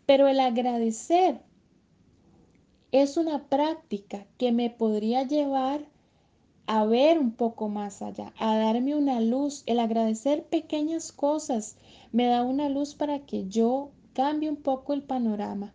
Pero 0.06 0.28
el 0.28 0.40
agradecer 0.40 1.40
es 2.90 3.16
una 3.16 3.44
práctica 3.44 4.26
que 4.38 4.50
me 4.52 4.70
podría 4.70 5.22
llevar 5.22 5.84
a 6.66 6.84
ver 6.84 7.18
un 7.18 7.32
poco 7.32 7.68
más 7.68 8.02
allá, 8.02 8.32
a 8.38 8.56
darme 8.56 8.94
una 8.94 9.20
luz. 9.20 9.62
El 9.66 9.78
agradecer 9.78 10.44
pequeñas 10.44 11.12
cosas 11.12 11.76
me 12.12 12.26
da 12.26 12.42
una 12.42 12.68
luz 12.68 12.94
para 12.94 13.20
que 13.20 13.46
yo 13.48 13.90
cambie 14.14 14.50
un 14.50 14.56
poco 14.56 14.92
el 14.92 15.02
panorama. 15.02 15.72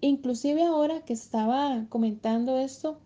Inclusive 0.00 0.62
ahora 0.62 1.04
que 1.04 1.12
estaba 1.12 1.86
comentando 1.88 2.58
esto 2.58 2.98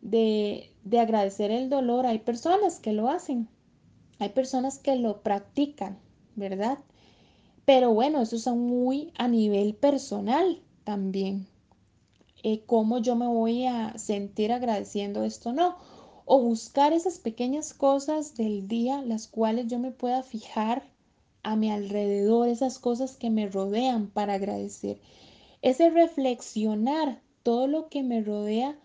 de, 0.00 0.70
de 0.84 1.00
agradecer 1.00 1.50
el 1.50 1.68
dolor, 1.68 2.06
hay 2.06 2.20
personas 2.20 2.78
que 2.80 2.92
lo 2.92 3.08
hacen, 3.08 3.48
hay 4.18 4.28
personas 4.30 4.78
que 4.78 4.94
lo 4.96 5.22
practican, 5.22 5.98
¿verdad? 6.36 6.78
Pero 7.64 7.92
bueno, 7.92 8.22
eso 8.22 8.36
es 8.36 8.46
muy 8.46 9.12
a 9.18 9.26
nivel 9.26 9.74
personal 9.74 10.62
también. 10.84 11.47
Eh, 12.42 12.62
¿Cómo 12.66 12.98
yo 12.98 13.16
me 13.16 13.26
voy 13.26 13.66
a 13.66 13.96
sentir 13.98 14.52
agradeciendo 14.52 15.24
esto? 15.24 15.52
No 15.52 15.76
o 16.30 16.42
buscar 16.42 16.92
esas 16.92 17.18
pequeñas 17.18 17.72
cosas 17.72 18.36
del 18.36 18.68
día, 18.68 19.00
las 19.00 19.28
cuales 19.28 19.66
yo 19.66 19.78
me 19.78 19.92
pueda 19.92 20.22
fijar 20.22 20.82
a 21.42 21.56
mi 21.56 21.70
alrededor, 21.70 22.48
esas 22.48 22.78
cosas 22.78 23.16
que 23.16 23.30
me 23.30 23.48
rodean 23.48 24.08
para 24.08 24.34
agradecer. 24.34 25.00
Ese 25.62 25.88
reflexionar 25.88 27.22
todo 27.42 27.66
lo 27.66 27.88
que 27.88 28.02
me 28.02 28.20
rodea 28.20 28.78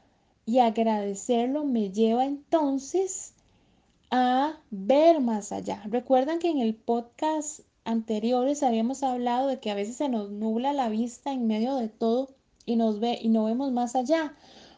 y 0.46 0.60
agradecerlo 0.60 1.66
me 1.66 1.92
lleva 1.92 2.24
entonces 2.24 3.34
a 4.10 4.58
ver 4.72 5.20
más 5.20 5.52
allá. 5.52 5.84
Recuerdan 5.88 6.40
que 6.40 6.50
en 6.50 6.60
el 6.60 6.76
podcast 6.76 7.60
anteriores 7.84 8.64
habíamos 8.64 9.04
hablado 9.04 9.50
de 9.50 9.60
que 9.60 9.70
a 9.70 9.76
veces 9.76 9.98
se 9.98 10.08
nos 10.08 10.32
nubla 10.32 10.72
la 10.72 10.88
vista 10.88 11.34
en 11.34 11.46
medio 11.46 11.76
de 11.76 11.90
todo 11.90 12.30
y 12.66 12.76
nos 12.76 13.00
ve 13.00 13.18
y 13.22 13.30
no 13.30 13.46
vemos 13.46 13.72
más 13.72 13.96
allá. 13.96 14.34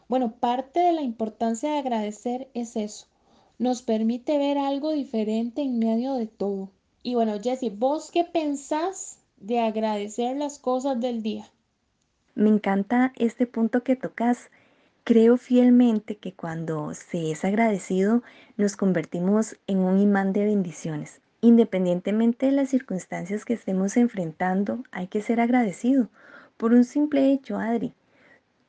Bueno, 0.08 0.32
parte 0.38 0.80
de 0.80 0.92
la 0.92 1.02
importancia 1.02 1.72
de 1.72 1.78
agradecer 1.78 2.48
es 2.54 2.76
eso. 2.76 3.06
Nos 3.58 3.82
permite 3.82 4.38
ver 4.38 4.58
algo 4.58 4.92
diferente 4.92 5.62
en 5.62 5.78
medio 5.78 6.14
de 6.14 6.26
todo. 6.26 6.70
Y 7.02 7.14
bueno, 7.14 7.40
Jessie, 7.42 7.70
¿vos 7.70 8.10
qué 8.10 8.24
pensás 8.24 9.18
de 9.36 9.60
agradecer 9.60 10.36
las 10.36 10.58
cosas 10.58 11.00
del 11.00 11.22
día? 11.22 11.50
Me 12.34 12.50
encanta 12.50 13.12
este 13.16 13.46
punto 13.46 13.82
que 13.82 13.96
tocas. 13.96 14.50
Creo 15.04 15.36
fielmente 15.36 16.16
que 16.16 16.34
cuando 16.34 16.92
se 16.92 17.30
es 17.30 17.44
agradecido 17.44 18.22
nos 18.56 18.76
convertimos 18.76 19.56
en 19.66 19.78
un 19.78 20.00
imán 20.00 20.32
de 20.32 20.44
bendiciones. 20.44 21.20
Independientemente 21.40 22.46
de 22.46 22.52
las 22.52 22.70
circunstancias 22.70 23.44
que 23.44 23.54
estemos 23.54 23.96
enfrentando, 23.96 24.82
hay 24.90 25.06
que 25.06 25.22
ser 25.22 25.40
agradecido 25.40 26.08
por 26.56 26.72
un 26.72 26.84
simple 26.84 27.32
hecho, 27.32 27.58
Adri. 27.58 27.94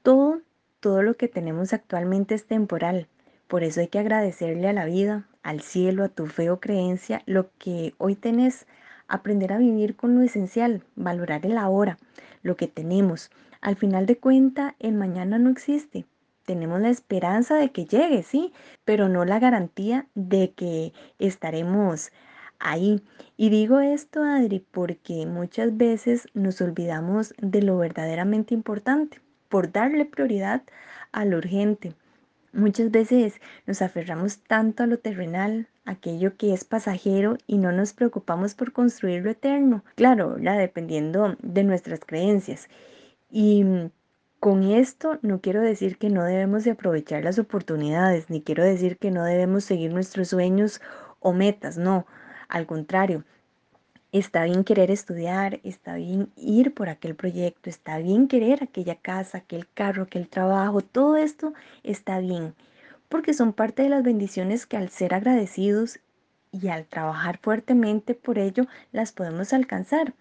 Todo 0.03 0.41
todo 0.79 1.01
lo 1.01 1.15
que 1.15 1.27
tenemos 1.27 1.73
actualmente 1.73 2.35
es 2.35 2.45
temporal. 2.45 3.07
Por 3.47 3.63
eso 3.63 3.81
hay 3.81 3.87
que 3.87 3.99
agradecerle 3.99 4.67
a 4.67 4.73
la 4.73 4.85
vida, 4.85 5.27
al 5.41 5.61
cielo, 5.61 6.03
a 6.03 6.09
tu 6.09 6.27
fe 6.27 6.49
o 6.49 6.59
creencia, 6.59 7.23
lo 7.25 7.49
que 7.57 7.93
hoy 7.97 8.15
tenés. 8.15 8.67
Aprender 9.07 9.53
a 9.53 9.57
vivir 9.57 9.95
con 9.95 10.15
lo 10.15 10.21
esencial, 10.21 10.83
valorar 10.95 11.45
el 11.45 11.57
ahora, 11.57 11.97
lo 12.43 12.55
que 12.57 12.67
tenemos. 12.67 13.31
Al 13.61 13.75
final 13.75 14.05
de 14.05 14.17
cuenta, 14.17 14.75
el 14.79 14.93
mañana 14.93 15.39
no 15.39 15.49
existe. 15.49 16.05
Tenemos 16.45 16.79
la 16.81 16.89
esperanza 16.89 17.55
de 17.55 17.71
que 17.71 17.85
llegue, 17.85 18.21
sí, 18.23 18.53
pero 18.85 19.09
no 19.09 19.25
la 19.25 19.39
garantía 19.39 20.07
de 20.13 20.51
que 20.51 20.93
estaremos 21.19 22.11
ahí. 22.59 23.03
Y 23.35 23.49
digo 23.49 23.79
esto, 23.79 24.23
Adri, 24.23 24.65
porque 24.71 25.25
muchas 25.25 25.75
veces 25.77 26.27
nos 26.33 26.61
olvidamos 26.61 27.33
de 27.39 27.61
lo 27.61 27.77
verdaderamente 27.77 28.53
importante 28.53 29.21
por 29.49 29.71
darle 29.71 30.05
prioridad 30.05 30.63
a 31.11 31.25
lo 31.25 31.37
urgente. 31.37 31.93
Muchas 32.53 32.91
veces 32.91 33.39
nos 33.65 33.81
aferramos 33.81 34.39
tanto 34.39 34.83
a 34.83 34.87
lo 34.87 34.99
terrenal, 34.99 35.67
aquello 35.85 36.35
que 36.37 36.53
es 36.53 36.63
pasajero 36.63 37.37
y 37.45 37.57
no 37.57 37.71
nos 37.71 37.93
preocupamos 37.93 38.55
por 38.55 38.71
construir 38.71 39.23
lo 39.23 39.31
eterno. 39.31 39.83
Claro, 39.95 40.37
la 40.37 40.57
dependiendo 40.57 41.35
de 41.41 41.63
nuestras 41.63 41.99
creencias. 41.99 42.67
Y 43.29 43.63
con 44.39 44.63
esto 44.63 45.19
no 45.21 45.41
quiero 45.41 45.61
decir 45.61 45.97
que 45.97 46.09
no 46.09 46.23
debemos 46.23 46.63
de 46.63 46.71
aprovechar 46.71 47.23
las 47.23 47.39
oportunidades, 47.39 48.29
ni 48.29 48.41
quiero 48.41 48.63
decir 48.63 48.97
que 48.97 49.11
no 49.11 49.23
debemos 49.23 49.63
seguir 49.63 49.93
nuestros 49.93 50.29
sueños 50.29 50.81
o 51.19 51.33
metas, 51.33 51.77
no, 51.77 52.05
al 52.47 52.65
contrario, 52.65 53.23
Está 54.13 54.45
bien 54.45 54.63
querer 54.63 54.89
estudiar, 54.89 55.59
está 55.63 55.95
bien 55.95 56.31
ir 56.37 56.73
por 56.73 56.87
aquel 56.87 57.13
proyecto, 57.13 57.69
está 57.69 57.97
bien 57.97 58.29
querer 58.29 58.63
aquella 58.63 58.95
casa, 58.95 59.39
aquel 59.39 59.67
carro, 59.67 60.03
aquel 60.03 60.29
trabajo, 60.29 60.79
todo 60.79 61.17
esto 61.17 61.53
está 61.83 62.19
bien, 62.19 62.55
porque 63.09 63.33
son 63.33 63.51
parte 63.51 63.83
de 63.83 63.89
las 63.89 64.03
bendiciones 64.03 64.65
que 64.65 64.77
al 64.77 64.89
ser 64.89 65.13
agradecidos 65.13 65.99
y 66.53 66.69
al 66.69 66.85
trabajar 66.85 67.37
fuertemente 67.37 68.15
por 68.15 68.39
ello 68.39 68.65
las 68.93 69.11
podemos 69.11 69.51
alcanzar. 69.51 70.13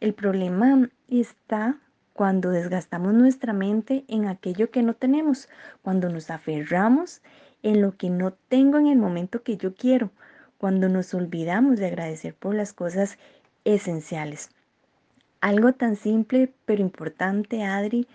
El 0.00 0.12
problema 0.12 0.90
está 1.08 1.80
cuando 2.12 2.50
desgastamos 2.50 3.14
nuestra 3.14 3.54
mente 3.54 4.04
en 4.08 4.26
aquello 4.28 4.70
que 4.70 4.82
no 4.82 4.92
tenemos, 4.92 5.48
cuando 5.80 6.10
nos 6.10 6.30
aferramos 6.30 7.22
en 7.62 7.80
lo 7.80 7.96
que 7.96 8.10
no 8.10 8.32
tengo 8.32 8.78
en 8.78 8.88
el 8.88 8.98
momento 8.98 9.42
que 9.42 9.56
yo 9.56 9.74
quiero, 9.74 10.10
cuando 10.60 10.90
nos 10.90 11.14
olvidamos 11.14 11.78
de 11.78 11.86
agradecer 11.86 12.34
por 12.34 12.54
las 12.54 12.74
cosas 12.74 13.16
esenciales. 13.64 14.50
Algo 15.40 15.72
tan 15.72 15.96
simple 15.96 16.52
pero 16.66 16.82
importante, 16.82 17.64
Adri, 17.64 18.06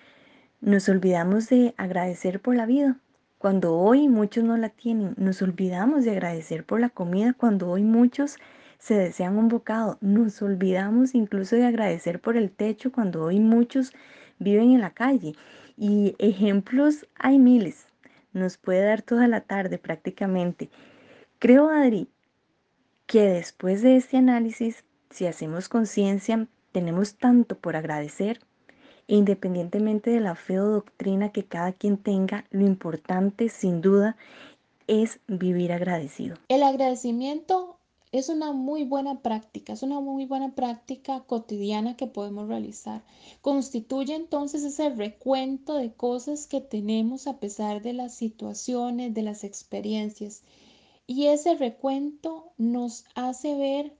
nos 0.61 0.87
olvidamos 0.87 1.49
de 1.49 1.73
agradecer 1.75 2.39
por 2.39 2.55
la 2.55 2.67
vida, 2.67 2.99
cuando 3.39 3.75
hoy 3.75 4.07
muchos 4.07 4.43
no 4.43 4.57
la 4.57 4.69
tienen. 4.69 5.15
Nos 5.17 5.41
olvidamos 5.41 6.05
de 6.05 6.11
agradecer 6.11 6.63
por 6.63 6.79
la 6.79 6.89
comida 6.89 7.33
cuando 7.33 7.67
hoy 7.67 7.81
muchos 7.81 8.37
se 8.77 8.93
desean 8.93 9.39
un 9.39 9.47
bocado. 9.47 9.97
Nos 10.01 10.39
olvidamos 10.43 11.15
incluso 11.15 11.55
de 11.55 11.65
agradecer 11.65 12.21
por 12.21 12.37
el 12.37 12.51
techo 12.51 12.91
cuando 12.91 13.23
hoy 13.23 13.39
muchos 13.39 13.91
viven 14.37 14.69
en 14.71 14.81
la 14.81 14.91
calle. 14.91 15.33
Y 15.77 16.15
ejemplos 16.19 17.07
hay 17.15 17.39
miles. 17.39 17.87
Nos 18.33 18.57
puede 18.57 18.85
dar 18.85 19.01
toda 19.01 19.27
la 19.27 19.41
tarde 19.41 19.79
prácticamente. 19.79 20.69
Creo, 21.39 21.69
Adri, 21.69 22.07
que 23.05 23.21
después 23.21 23.81
de 23.81 23.97
este 23.97 24.17
análisis, 24.17 24.83
si 25.09 25.25
hacemos 25.27 25.69
conciencia, 25.69 26.47
tenemos 26.71 27.15
tanto 27.15 27.57
por 27.57 27.75
agradecer 27.75 28.39
e 29.07 29.15
independientemente 29.15 30.09
de 30.09 30.19
la 30.19 30.35
fe 30.35 30.59
o 30.59 30.65
doctrina 30.65 31.31
que 31.31 31.45
cada 31.45 31.71
quien 31.73 31.97
tenga, 31.97 32.45
lo 32.49 32.65
importante 32.65 33.49
sin 33.49 33.81
duda 33.81 34.17
es 34.87 35.19
vivir 35.27 35.71
agradecido. 35.71 36.37
El 36.47 36.63
agradecimiento 36.63 37.77
es 38.11 38.29
una 38.29 38.53
muy 38.53 38.83
buena 38.83 39.19
práctica, 39.19 39.73
es 39.73 39.83
una 39.83 39.99
muy 39.99 40.25
buena 40.25 40.55
práctica 40.55 41.21
cotidiana 41.21 41.97
que 41.97 42.07
podemos 42.07 42.47
realizar. 42.47 43.03
Constituye 43.41 44.15
entonces 44.15 44.63
ese 44.63 44.89
recuento 44.89 45.75
de 45.75 45.91
cosas 45.91 46.47
que 46.47 46.61
tenemos 46.61 47.27
a 47.27 47.39
pesar 47.39 47.81
de 47.81 47.93
las 47.93 48.15
situaciones, 48.15 49.13
de 49.13 49.21
las 49.21 49.43
experiencias. 49.43 50.43
Y 51.07 51.27
ese 51.27 51.55
recuento 51.55 52.51
nos 52.57 53.05
hace 53.13 53.55
ver 53.55 53.95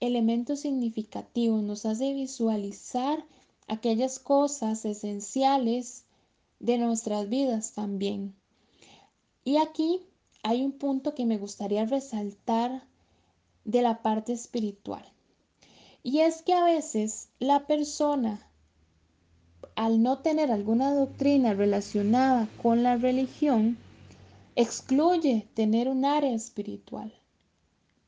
elementos 0.00 0.60
significativos, 0.60 1.62
nos 1.62 1.86
hace 1.86 2.12
visualizar 2.12 3.24
aquellas 3.66 4.18
cosas 4.18 4.84
esenciales 4.84 6.04
de 6.58 6.78
nuestras 6.78 7.28
vidas 7.28 7.72
también. 7.72 8.34
Y 9.44 9.56
aquí 9.56 10.02
hay 10.42 10.62
un 10.62 10.72
punto 10.72 11.14
que 11.14 11.24
me 11.24 11.38
gustaría 11.38 11.84
resaltar 11.86 12.82
de 13.64 13.82
la 13.82 14.02
parte 14.02 14.32
espiritual. 14.32 15.04
Y 16.02 16.20
es 16.20 16.42
que 16.42 16.54
a 16.54 16.64
veces 16.64 17.28
la 17.38 17.66
persona, 17.66 18.46
al 19.76 20.02
no 20.02 20.18
tener 20.18 20.50
alguna 20.50 20.94
doctrina 20.94 21.54
relacionada 21.54 22.48
con 22.62 22.82
la 22.82 22.96
religión, 22.96 23.76
excluye 24.60 25.48
tener 25.54 25.88
un 25.88 26.04
área 26.04 26.34
espiritual. 26.34 27.14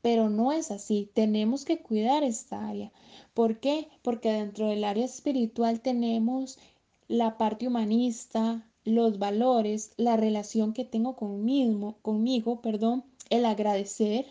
Pero 0.03 0.29
no 0.29 0.51
es 0.51 0.69
así, 0.69 1.09
tenemos 1.15 1.65
que 1.65 1.81
cuidar 1.81 2.23
esta 2.23 2.67
área. 2.67 2.91
¿Por 3.33 3.59
qué? 3.59 3.87
Porque 4.03 4.31
dentro 4.31 4.67
del 4.67 4.83
área 4.83 5.05
espiritual 5.05 5.81
tenemos 5.81 6.59
la 7.07 7.37
parte 7.37 7.67
humanista, 7.67 8.67
los 8.83 9.17
valores, 9.17 9.93
la 9.97 10.15
relación 10.15 10.73
que 10.73 10.85
tengo 10.85 11.15
conmigo, 11.15 11.97
conmigo, 12.03 12.61
perdón, 12.61 13.03
el 13.31 13.45
agradecer, 13.45 14.27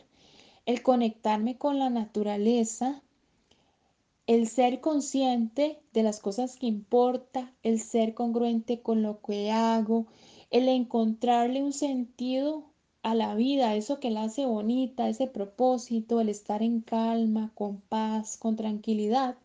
el 0.65 0.83
conectarme 0.83 1.59
con 1.59 1.81
la 1.81 1.91
naturaleza, 1.91 3.03
el 4.29 4.47
ser 4.47 4.81
consciente 4.81 5.81
de 5.93 6.05
las 6.05 6.21
cosas 6.21 6.55
que 6.55 6.67
importa, 6.67 7.53
el 7.65 7.81
ser 7.81 8.15
congruente 8.15 8.81
con 8.81 9.03
lo 9.03 9.21
que 9.23 9.51
hago, 9.51 10.07
el 10.53 10.69
encontrarle 10.69 11.63
un 11.63 11.73
sentido 11.73 12.65
a 13.03 13.15
la 13.15 13.35
vida, 13.35 13.75
eso 13.75 13.99
que 14.01 14.11
la 14.11 14.25
hace 14.25 14.45
bonita, 14.45 15.09
ese 15.09 15.27
propósito, 15.27 16.21
el 16.21 16.29
estar 16.29 16.63
en 16.63 16.83
calma, 16.83 17.51
con 17.55 17.81
paz, 17.81 18.37
con 18.37 18.55
tranquilidad. 18.55 19.37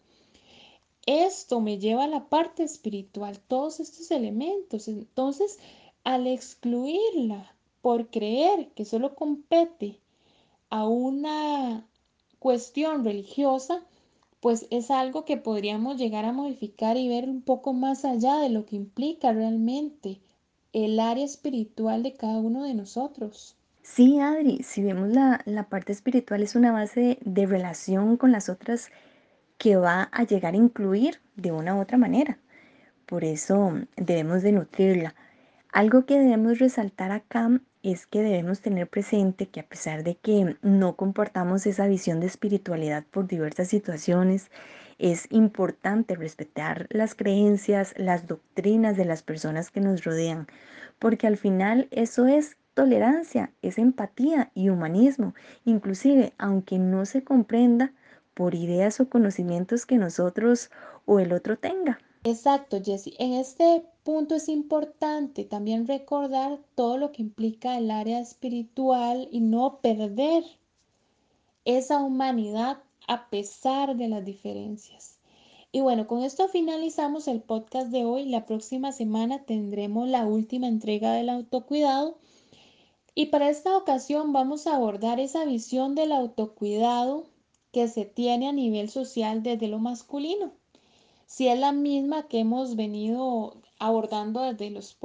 Esto 1.05 1.61
me 1.61 1.79
lleva 1.79 2.03
a 2.03 2.09
la 2.09 2.27
parte 2.27 2.63
espiritual, 2.63 3.39
todos 3.39 3.79
estos 3.79 4.11
elementos. 4.11 4.89
Entonces, 4.89 5.59
al 6.03 6.27
excluirla 6.27 7.55
por 7.81 8.09
creer 8.09 8.67
que 8.75 8.83
solo 8.83 9.15
compete 9.15 10.01
a 10.69 10.87
una 10.89 11.87
cuestión 12.39 13.05
religiosa, 13.05 13.81
pues 14.41 14.67
es 14.71 14.91
algo 14.91 15.23
que 15.23 15.37
podríamos 15.37 15.97
llegar 15.97 16.25
a 16.25 16.33
modificar 16.33 16.97
y 16.97 17.07
ver 17.07 17.29
un 17.29 17.41
poco 17.41 17.71
más 17.71 18.03
allá 18.03 18.39
de 18.39 18.49
lo 18.49 18.65
que 18.65 18.75
implica 18.75 19.31
realmente 19.31 20.19
el 20.73 20.99
área 20.99 21.25
espiritual 21.25 22.03
de 22.03 22.13
cada 22.13 22.37
uno 22.37 22.63
de 22.63 22.73
nosotros. 22.73 23.57
Sí, 23.83 24.19
Adri, 24.19 24.63
si 24.63 24.83
vemos 24.83 25.09
la, 25.09 25.67
parte 25.69 25.93
espiritual 25.93 26.43
es 26.43 26.55
una 26.55 26.71
base 26.71 27.17
de 27.21 27.45
relación 27.45 28.17
con 28.17 28.31
las 28.31 28.49
otras 28.49 28.91
que 29.57 29.77
va 29.77 30.09
a 30.11 30.23
llegar 30.23 30.53
a 30.53 30.57
incluir 30.57 31.19
de 31.35 31.51
una 31.51 31.75
u 31.75 31.81
otra 31.81 31.97
manera. 31.97 32.37
Por 33.05 33.23
eso 33.23 33.73
debemos 33.95 34.43
de 34.43 34.51
nutrirla. 34.51 35.15
Algo 35.71 36.05
que 36.05 36.19
debemos 36.19 36.59
resaltar 36.59 37.11
acá 37.11 37.61
es 37.81 38.05
que 38.05 38.21
debemos 38.21 38.61
tener 38.61 38.89
presente 38.89 39.47
que 39.47 39.61
a 39.61 39.67
pesar 39.67 40.03
de 40.03 40.15
que 40.15 40.57
no 40.61 40.95
comportamos 40.95 41.65
esa 41.65 41.87
visión 41.87 42.19
de 42.19 42.27
espiritualidad 42.27 43.05
por 43.09 43.27
diversas 43.27 43.69
situaciones, 43.69 44.51
es 44.99 45.27
importante 45.31 46.15
respetar 46.15 46.87
las 46.89 47.15
creencias, 47.15 47.93
las 47.97 48.27
doctrinas 48.27 48.97
de 48.97 49.05
las 49.05 49.23
personas 49.23 49.71
que 49.71 49.81
nos 49.81 50.03
rodean, 50.03 50.47
porque 50.99 51.27
al 51.27 51.37
final 51.37 51.87
eso 51.91 52.27
es 52.27 52.57
tolerancia, 52.73 53.51
es 53.61 53.77
empatía 53.77 54.51
y 54.53 54.69
humanismo, 54.69 55.33
inclusive 55.65 56.33
aunque 56.37 56.79
no 56.79 57.05
se 57.05 57.23
comprenda 57.23 57.93
por 58.33 58.53
ideas 58.53 58.99
o 58.99 59.09
conocimientos 59.09 59.85
que 59.85 59.97
nosotros 59.97 60.69
o 61.05 61.19
el 61.19 61.33
otro 61.33 61.57
tenga. 61.57 61.99
Exacto, 62.23 62.81
Jessie. 62.83 63.15
En 63.19 63.33
este 63.33 63.83
punto 64.03 64.35
es 64.35 64.49
importante 64.49 65.43
también 65.45 65.87
recordar 65.87 66.59
todo 66.75 66.97
lo 66.97 67.11
que 67.11 67.21
implica 67.21 67.77
el 67.77 67.89
área 67.89 68.19
espiritual 68.19 69.27
y 69.31 69.41
no 69.41 69.79
perder 69.81 70.43
esa 71.65 71.99
humanidad 71.99 72.77
a 73.07 73.29
pesar 73.29 73.95
de 73.95 74.09
las 74.09 74.23
diferencias. 74.23 75.17
Y 75.71 75.81
bueno, 75.81 76.07
con 76.07 76.23
esto 76.23 76.47
finalizamos 76.47 77.27
el 77.27 77.41
podcast 77.41 77.89
de 77.89 78.05
hoy. 78.05 78.25
La 78.25 78.45
próxima 78.45 78.91
semana 78.91 79.43
tendremos 79.43 80.07
la 80.07 80.25
última 80.25 80.67
entrega 80.67 81.13
del 81.13 81.29
autocuidado. 81.29 82.17
Y 83.15 83.27
para 83.27 83.49
esta 83.49 83.75
ocasión 83.75 84.31
vamos 84.31 84.67
a 84.67 84.75
abordar 84.75 85.19
esa 85.19 85.45
visión 85.45 85.95
del 85.95 86.11
autocuidado 86.11 87.25
que 87.71 87.87
se 87.87 88.05
tiene 88.05 88.47
a 88.47 88.53
nivel 88.53 88.89
social 88.89 89.43
desde 89.43 89.67
lo 89.67 89.79
masculino. 89.79 90.51
Si 91.25 91.47
es 91.47 91.59
la 91.59 91.71
misma 91.71 92.27
que 92.27 92.39
hemos 92.39 92.75
venido 92.75 93.55
abordando 93.79 94.41
desde 94.41 94.69
los 94.69 94.97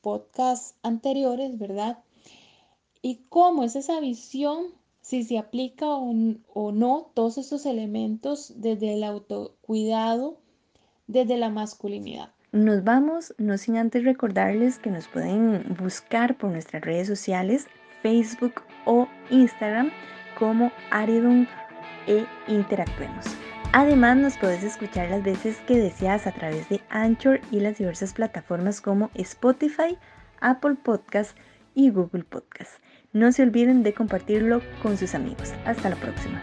podcasts 0.00 0.74
anteriores, 0.82 1.58
¿verdad? 1.58 2.04
Y 3.02 3.20
cómo 3.28 3.64
es 3.64 3.76
esa 3.76 3.98
visión 4.00 4.79
si 5.10 5.24
se 5.24 5.38
aplica 5.38 5.86
o, 5.88 6.72
no 6.72 7.10
todos 7.14 7.36
estos 7.36 7.66
elementos 7.66 8.52
desde 8.60 8.94
el 8.94 9.02
autocuidado, 9.02 10.38
desde 11.08 11.36
la 11.36 11.50
masculinidad. 11.50 12.30
Nos 12.52 12.84
vamos, 12.84 13.34
no 13.36 13.58
sin 13.58 13.76
antes 13.76 14.04
recordarles 14.04 14.78
que 14.78 14.92
nos 14.92 15.08
pueden 15.08 15.74
buscar 15.80 16.38
por 16.38 16.52
nuestras 16.52 16.82
redes 16.82 17.08
sociales, 17.08 17.66
Facebook 18.02 18.62
o 18.86 19.08
Instagram 19.30 19.90
como 20.38 20.70
Aridon 20.92 21.48
e 22.06 22.24
Interactuemos. 22.46 23.24
Además 23.72 24.16
nos 24.16 24.38
puedes 24.38 24.62
escuchar 24.62 25.10
las 25.10 25.24
veces 25.24 25.56
que 25.66 25.76
deseas 25.76 26.28
a 26.28 26.32
través 26.32 26.68
de 26.68 26.80
Anchor 26.88 27.40
y 27.50 27.58
las 27.58 27.78
diversas 27.78 28.12
plataformas 28.12 28.80
como 28.80 29.10
Spotify, 29.14 29.98
Apple 30.40 30.76
Podcast 30.84 31.36
y 31.74 31.90
Google 31.90 32.22
Podcast. 32.22 32.80
No 33.12 33.32
se 33.32 33.42
olviden 33.42 33.82
de 33.82 33.92
compartirlo 33.92 34.62
con 34.82 34.96
sus 34.96 35.16
amigos. 35.16 35.52
Hasta 35.64 35.90
la 35.90 35.96
próxima. 35.96 36.40